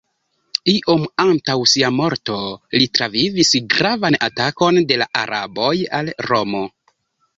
[0.71, 2.39] Iom antaŭ sia morto,
[2.77, 6.65] li travivis gravan atakon de la araboj al Romo.